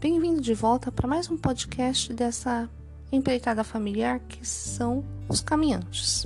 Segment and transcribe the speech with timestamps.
[0.00, 2.70] Bem-vindo de volta para mais um podcast dessa
[3.10, 6.24] empreitada familiar que são os caminhantes.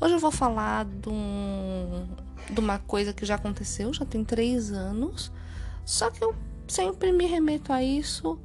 [0.00, 2.08] Hoje eu vou falar de, um,
[2.48, 5.30] de uma coisa que já aconteceu, já tem três anos,
[5.84, 6.34] só que eu
[6.66, 8.40] sempre me remeto a isso.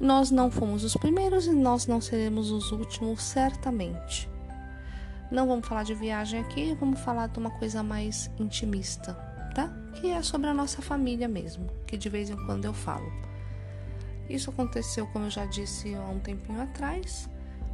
[0.00, 4.28] Nós não fomos os primeiros e nós não seremos os últimos, certamente.
[5.30, 9.14] Não vamos falar de viagem aqui, vamos falar de uma coisa mais intimista,
[9.54, 9.72] tá?
[9.94, 13.29] Que é sobre a nossa família mesmo, que de vez em quando eu falo.
[14.30, 17.28] Isso aconteceu, como eu já disse, há um tempinho atrás.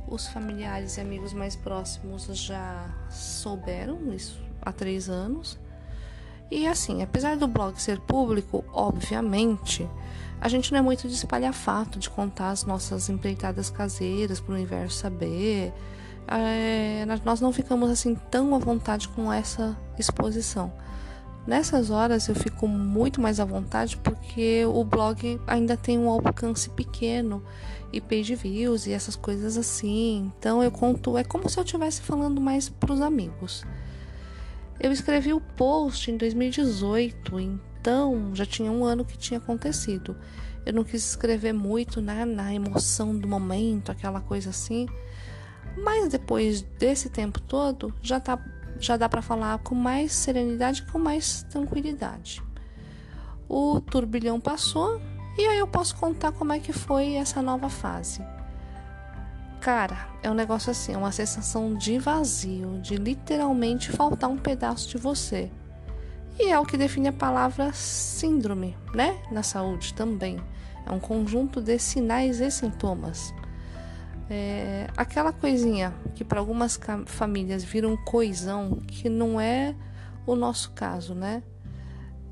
[0.08, 5.58] Os familiares e amigos mais próximos já souberam isso há três anos.
[6.50, 9.86] E assim, apesar do blog ser público, obviamente,
[10.40, 14.52] a gente não é muito de espalhar fato, de contar as nossas empreitadas caseiras para
[14.52, 15.74] o universo saber.
[16.28, 20.72] É, nós não ficamos assim tão à vontade com essa exposição.
[21.46, 26.68] Nessas horas eu fico muito mais à vontade porque o blog ainda tem um alcance
[26.70, 27.40] pequeno
[27.92, 30.32] e page views e essas coisas assim.
[30.38, 33.64] Então eu conto, é como se eu estivesse falando mais para os amigos.
[34.80, 40.16] Eu escrevi o post em 2018, então já tinha um ano que tinha acontecido.
[40.66, 44.86] Eu não quis escrever muito né, na emoção do momento, aquela coisa assim.
[45.76, 48.36] Mas depois desse tempo todo, já tá
[48.78, 52.42] já dá para falar com mais serenidade, com mais tranquilidade.
[53.48, 55.00] O turbilhão passou
[55.38, 58.22] e aí eu posso contar como é que foi essa nova fase.
[59.60, 64.88] Cara, é um negócio assim, é uma sensação de vazio, de literalmente faltar um pedaço
[64.88, 65.50] de você.
[66.38, 69.18] E é o que define a palavra síndrome, né?
[69.30, 70.38] Na saúde também.
[70.84, 73.34] É um conjunto de sinais e sintomas.
[74.28, 79.74] É, aquela coisinha que para algumas famílias vira um coisão, que não é
[80.26, 81.42] o nosso caso, né?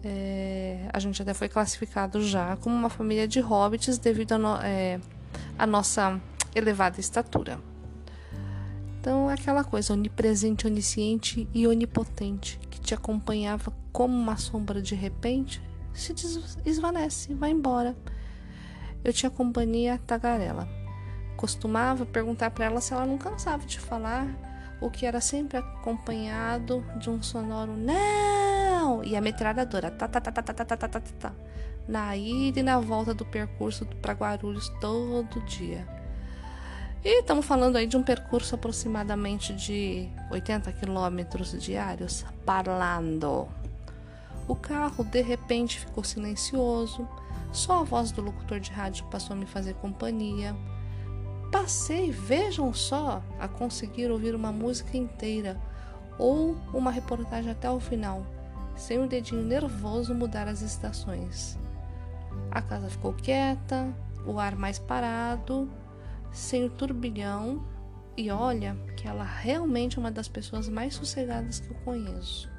[0.02, 4.56] É, a gente até foi classificado já como uma família de hobbits devido à no,
[4.56, 5.00] é,
[5.66, 6.20] nossa
[6.54, 7.58] elevada estatura.
[9.00, 14.94] Então, é aquela coisa onipresente, onisciente e onipotente que te acompanhava como uma sombra de
[14.94, 15.62] repente
[15.92, 16.12] se
[16.64, 17.94] desvanece, vai embora.
[19.04, 20.83] Eu tinha companhia tagarela
[21.36, 24.26] costumava perguntar para ela se ela não cansava de falar,
[24.80, 30.30] o que era sempre acompanhado de um sonoro não e a metralhadora tá tá tá
[30.30, 31.32] tá tá tá tá tá, tá, tá
[31.86, 35.86] na ida e na volta do percurso para Guarulhos todo dia.
[37.04, 43.46] E estamos falando aí de um percurso aproximadamente de 80 quilômetros diários, parlando.
[44.48, 47.06] O carro de repente ficou silencioso,
[47.52, 50.56] só a voz do locutor de rádio passou a me fazer companhia
[51.54, 55.56] passei, vejam só, a conseguir ouvir uma música inteira
[56.18, 58.26] ou uma reportagem até o final,
[58.74, 61.56] sem o dedinho nervoso mudar as estações.
[62.50, 63.94] A casa ficou quieta,
[64.26, 65.70] o ar mais parado,
[66.32, 67.64] sem o turbilhão,
[68.16, 72.50] e olha que ela realmente é uma das pessoas mais sossegadas que eu conheço.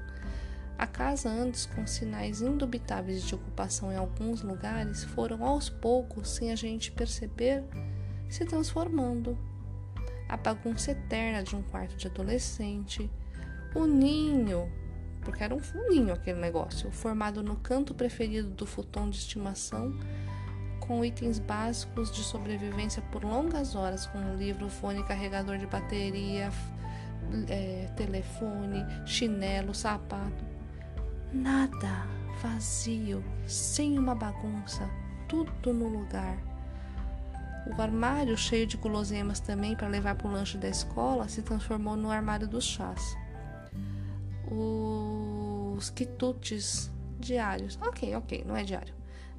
[0.77, 6.49] A casa, antes com sinais indubitáveis de ocupação em alguns lugares, foram aos poucos, sem
[6.53, 7.61] a gente perceber,
[8.29, 9.37] se transformando.
[10.27, 13.09] A bagunça eterna de um quarto de adolescente,
[13.75, 14.71] o ninho,
[15.21, 19.97] porque era um ninho aquele negócio, formado no canto preferido do futon de estimação,
[20.79, 26.51] com itens básicos de sobrevivência por longas horas, como livro, fone, carregador de bateria,
[27.49, 30.45] é, telefone, chinelo, sapato.
[31.33, 32.07] Nada,
[32.41, 34.89] vazio, sem uma bagunça,
[35.27, 36.54] tudo no lugar.
[37.65, 41.95] O armário, cheio de guloseimas também para levar para o lanche da escola, se transformou
[41.95, 43.17] no armário dos chás.
[44.47, 48.93] Os quitutes diários, ok, ok, não é diário,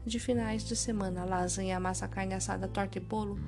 [0.04, 3.38] de finais de semana, lasanha, massa, carne assada, torta e bolo,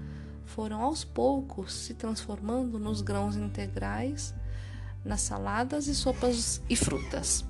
[0.44, 4.34] foram aos poucos se transformando nos grãos integrais,
[5.04, 7.44] nas saladas e sopas e frutas.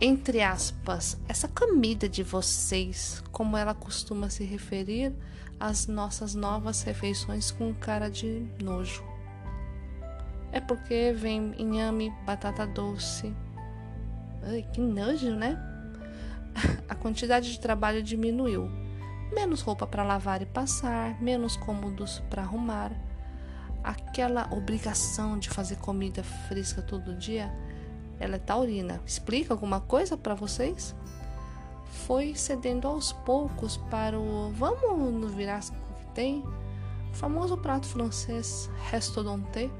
[0.00, 5.12] Entre aspas, essa comida de vocês, como ela costuma se referir
[5.60, 9.02] as nossas novas refeições com cara de nojo.
[10.52, 13.34] É porque vem inhame, batata doce.
[14.42, 15.58] Ai, que nojo, né?
[16.88, 18.70] A quantidade de trabalho diminuiu,
[19.34, 22.92] menos roupa para lavar e passar, menos cômodos para arrumar.
[23.82, 27.52] Aquela obrigação de fazer comida fresca todo dia,
[28.18, 29.00] ela é taurina.
[29.04, 30.94] Explica alguma coisa para vocês?
[31.88, 36.44] Foi cedendo aos poucos para o vamos no virasco que tem,
[37.10, 39.70] o famoso prato francês restaurante.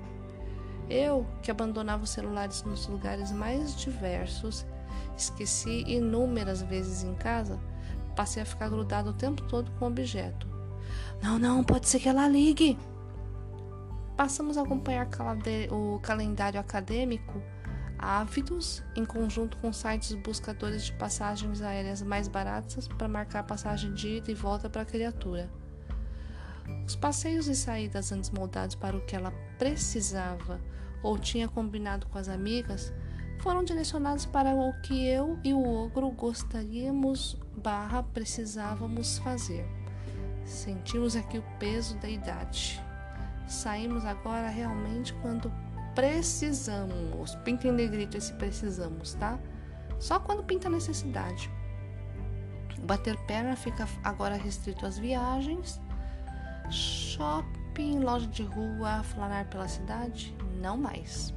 [0.89, 4.67] Eu, que abandonava os celulares nos lugares mais diversos,
[5.17, 7.61] esqueci inúmeras vezes em casa,
[8.17, 10.49] passei a ficar grudado o tempo todo com o objeto.
[11.23, 12.79] Não, não, pode ser que ela ligue.
[14.17, 15.07] Passamos a acompanhar
[15.71, 17.41] o calendário acadêmico
[17.99, 24.17] ávidos, em conjunto com sites buscadores de passagens aéreas mais baratas para marcar passagem de
[24.17, 25.51] ida e volta para a criatura.
[26.87, 30.61] Os passeios e saídas antes moldados para o que ela precisava
[31.03, 32.93] ou tinha combinado com as amigas
[33.41, 39.67] foram direcionados para o que eu e o ogro gostaríamos barra precisávamos fazer.
[40.45, 42.83] Sentimos aqui o peso da idade.
[43.47, 45.53] Saímos agora realmente quando
[45.99, 47.35] precisamos.
[47.45, 49.37] Pinta em negrito esse precisamos, tá?
[49.99, 51.51] Só quando pinta necessidade.
[52.83, 55.81] Bater perna fica agora restrito às viagens.
[56.71, 61.35] Shopping, loja de rua, flanar pela cidade, não mais.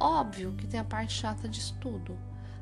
[0.00, 2.16] Óbvio que tem a parte chata de estudo,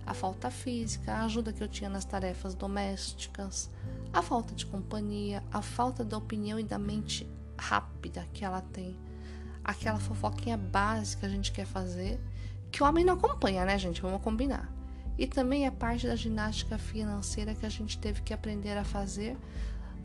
[0.05, 3.71] a falta física, a ajuda que eu tinha nas tarefas domésticas,
[4.13, 8.99] a falta de companhia, a falta da opinião e da mente rápida que ela tem,
[9.65, 12.21] aquela fofoquinha básica que a gente quer fazer,
[12.71, 14.03] que o homem não acompanha, né, gente?
[14.03, 14.71] Vamos combinar.
[15.17, 19.37] E também a parte da ginástica financeira que a gente teve que aprender a fazer,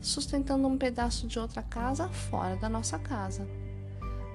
[0.00, 3.46] sustentando um pedaço de outra casa fora da nossa casa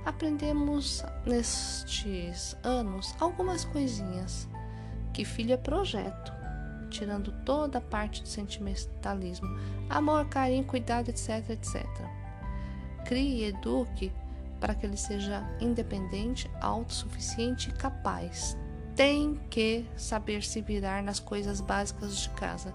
[0.05, 4.47] aprendemos nestes anos algumas coisinhas
[5.11, 6.31] que filho é projeto,
[6.89, 9.47] tirando toda a parte de sentimentalismo,
[9.89, 11.85] amor, carinho, cuidado, etc, etc.
[13.05, 14.11] Crie eduque
[14.59, 18.57] para que ele seja independente, autossuficiente e capaz.
[18.95, 22.73] Tem que saber se virar nas coisas básicas de casa: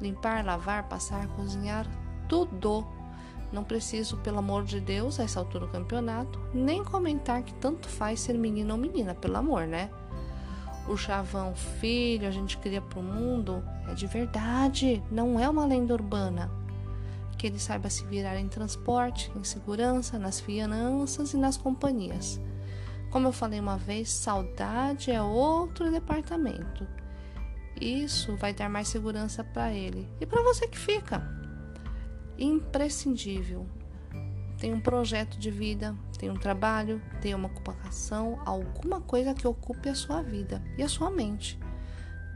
[0.00, 1.86] limpar, lavar, passar, cozinhar,
[2.28, 2.86] tudo
[3.54, 7.88] não preciso, pelo amor de Deus, a essa altura do campeonato, nem comentar que tanto
[7.88, 9.90] faz ser menino ou menina, pelo amor, né?
[10.88, 15.94] O chavão filho, a gente cria pro mundo, é de verdade, não é uma lenda
[15.94, 16.50] urbana.
[17.44, 22.40] Que ele saiba se virar em transporte, em segurança, nas finanças e nas companhias.
[23.10, 26.88] Como eu falei uma vez, saudade é outro departamento.
[27.78, 31.22] Isso vai dar mais segurança para ele e para você que fica
[32.38, 33.66] imprescindível.
[34.58, 39.90] Tem um projeto de vida, tem um trabalho, tem uma ocupação, alguma coisa que ocupe
[39.90, 41.58] a sua vida e a sua mente.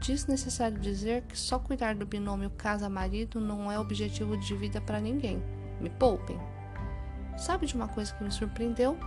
[0.01, 5.43] Desnecessário dizer que só cuidar do binômio casa-marido não é objetivo de vida para ninguém.
[5.79, 6.39] Me poupem.
[7.37, 8.97] Sabe de uma coisa que me surpreendeu?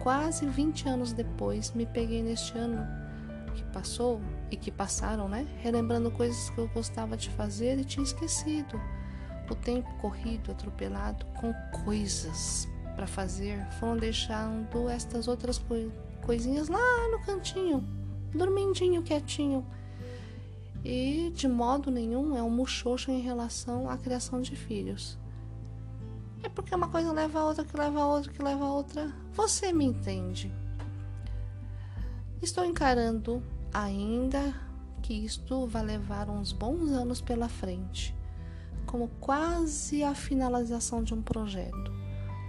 [0.00, 2.86] Quase 20 anos depois, me peguei neste ano
[3.54, 4.20] que passou
[4.50, 5.46] e que passaram, né?
[5.60, 8.80] Relembrando coisas que eu gostava de fazer e tinha esquecido
[9.50, 11.52] o tempo corrido, atropelado, com
[11.84, 15.60] coisas para fazer, foram deixando estas outras
[16.24, 17.84] coisinhas lá no cantinho,
[18.34, 19.64] dormindinho, quietinho.
[20.88, 25.18] E de modo nenhum é um muxoxo em relação à criação de filhos.
[26.44, 29.12] É porque uma coisa leva a outra, que leva a outra, que leva a outra.
[29.32, 30.54] Você me entende.
[32.40, 33.42] Estou encarando
[33.74, 34.54] ainda
[35.02, 38.14] que isto vai levar uns bons anos pela frente
[38.86, 41.92] como quase a finalização de um projeto,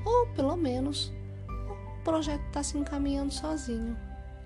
[0.05, 1.11] ou pelo menos
[1.49, 3.97] o projeto está se encaminhando sozinho.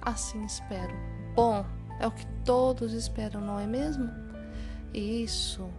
[0.01, 0.93] Assim espero.
[1.35, 1.65] Bom,
[2.01, 4.09] é o que todos esperam, não é mesmo?
[4.91, 5.69] E isso,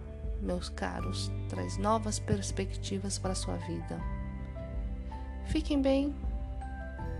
[0.41, 4.01] meus caros, traz novas perspectivas para a sua vida.
[5.47, 6.15] Fiquem bem.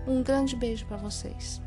[0.07, 1.61] Um grande beijo para vocês.